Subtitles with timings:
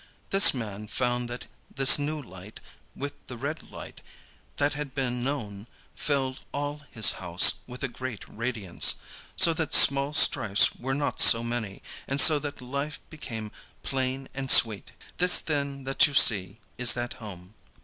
[0.31, 2.59] This man found that this new light,
[2.95, 4.01] with the red light
[4.57, 8.95] that had been known, filled all his house with a great radiance,
[9.35, 13.51] so that small strifes were not so many, and so that life became
[13.83, 14.91] plain and sweet.
[15.19, 17.53] This then that you see is that Home.